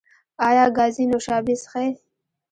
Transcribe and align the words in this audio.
ایا 0.47 0.65
ګازي 0.77 1.05
نوشابې 1.11 1.55
څښئ؟ 1.61 1.89